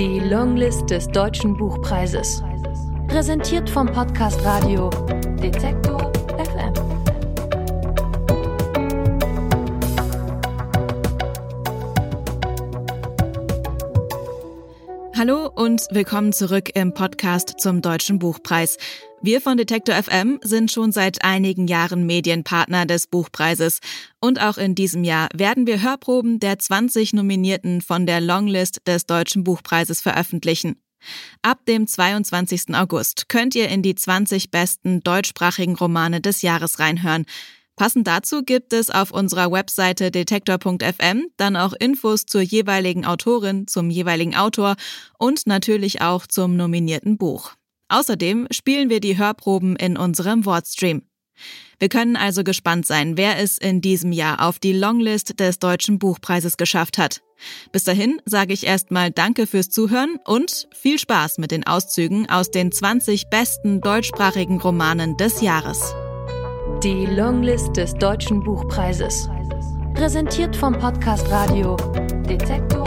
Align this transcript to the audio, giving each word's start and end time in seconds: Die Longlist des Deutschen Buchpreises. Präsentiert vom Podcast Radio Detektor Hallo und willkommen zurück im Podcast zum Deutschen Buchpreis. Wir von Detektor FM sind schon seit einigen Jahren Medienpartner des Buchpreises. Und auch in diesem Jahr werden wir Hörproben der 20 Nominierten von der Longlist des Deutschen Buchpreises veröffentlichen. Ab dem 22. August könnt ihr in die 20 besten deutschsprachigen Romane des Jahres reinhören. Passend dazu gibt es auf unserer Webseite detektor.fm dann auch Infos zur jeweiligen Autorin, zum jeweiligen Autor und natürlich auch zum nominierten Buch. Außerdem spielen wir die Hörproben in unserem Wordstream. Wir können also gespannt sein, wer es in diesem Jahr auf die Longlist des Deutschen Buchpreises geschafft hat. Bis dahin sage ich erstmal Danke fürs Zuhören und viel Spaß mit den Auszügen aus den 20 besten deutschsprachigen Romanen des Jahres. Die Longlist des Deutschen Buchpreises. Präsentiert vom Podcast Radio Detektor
Die 0.00 0.18
Longlist 0.18 0.88
des 0.88 1.08
Deutschen 1.08 1.54
Buchpreises. 1.54 2.42
Präsentiert 3.06 3.68
vom 3.68 3.86
Podcast 3.86 4.42
Radio 4.46 4.88
Detektor 5.42 5.99
Hallo 15.20 15.52
und 15.54 15.82
willkommen 15.90 16.32
zurück 16.32 16.70
im 16.74 16.94
Podcast 16.94 17.60
zum 17.60 17.82
Deutschen 17.82 18.18
Buchpreis. 18.18 18.78
Wir 19.20 19.42
von 19.42 19.58
Detektor 19.58 19.94
FM 20.02 20.40
sind 20.42 20.70
schon 20.72 20.92
seit 20.92 21.22
einigen 21.22 21.68
Jahren 21.68 22.06
Medienpartner 22.06 22.86
des 22.86 23.06
Buchpreises. 23.06 23.80
Und 24.18 24.40
auch 24.40 24.56
in 24.56 24.74
diesem 24.74 25.04
Jahr 25.04 25.28
werden 25.34 25.66
wir 25.66 25.82
Hörproben 25.82 26.40
der 26.40 26.58
20 26.58 27.12
Nominierten 27.12 27.82
von 27.82 28.06
der 28.06 28.22
Longlist 28.22 28.80
des 28.86 29.04
Deutschen 29.04 29.44
Buchpreises 29.44 30.00
veröffentlichen. 30.00 30.80
Ab 31.42 31.66
dem 31.66 31.86
22. 31.86 32.74
August 32.74 33.28
könnt 33.28 33.54
ihr 33.54 33.68
in 33.68 33.82
die 33.82 33.94
20 33.94 34.50
besten 34.50 35.02
deutschsprachigen 35.02 35.74
Romane 35.76 36.22
des 36.22 36.40
Jahres 36.40 36.78
reinhören. 36.78 37.26
Passend 37.80 38.06
dazu 38.06 38.42
gibt 38.42 38.74
es 38.74 38.90
auf 38.90 39.10
unserer 39.10 39.50
Webseite 39.50 40.10
detektor.fm 40.10 41.28
dann 41.38 41.56
auch 41.56 41.72
Infos 41.72 42.26
zur 42.26 42.42
jeweiligen 42.42 43.06
Autorin, 43.06 43.68
zum 43.68 43.88
jeweiligen 43.88 44.36
Autor 44.36 44.76
und 45.18 45.46
natürlich 45.46 46.02
auch 46.02 46.26
zum 46.26 46.56
nominierten 46.56 47.16
Buch. 47.16 47.52
Außerdem 47.88 48.48
spielen 48.50 48.90
wir 48.90 49.00
die 49.00 49.16
Hörproben 49.16 49.76
in 49.76 49.96
unserem 49.96 50.44
Wordstream. 50.44 51.04
Wir 51.78 51.88
können 51.88 52.16
also 52.16 52.44
gespannt 52.44 52.84
sein, 52.84 53.16
wer 53.16 53.38
es 53.38 53.56
in 53.56 53.80
diesem 53.80 54.12
Jahr 54.12 54.46
auf 54.46 54.58
die 54.58 54.74
Longlist 54.74 55.40
des 55.40 55.58
Deutschen 55.58 55.98
Buchpreises 55.98 56.58
geschafft 56.58 56.98
hat. 56.98 57.22
Bis 57.72 57.84
dahin 57.84 58.20
sage 58.26 58.52
ich 58.52 58.66
erstmal 58.66 59.10
Danke 59.10 59.46
fürs 59.46 59.70
Zuhören 59.70 60.18
und 60.26 60.68
viel 60.74 60.98
Spaß 60.98 61.38
mit 61.38 61.50
den 61.50 61.66
Auszügen 61.66 62.28
aus 62.28 62.50
den 62.50 62.72
20 62.72 63.30
besten 63.30 63.80
deutschsprachigen 63.80 64.60
Romanen 64.60 65.16
des 65.16 65.40
Jahres. 65.40 65.94
Die 66.82 67.04
Longlist 67.04 67.76
des 67.76 67.92
Deutschen 67.92 68.42
Buchpreises. 68.42 69.28
Präsentiert 69.92 70.56
vom 70.56 70.72
Podcast 70.78 71.30
Radio 71.30 71.76
Detektor 72.26 72.79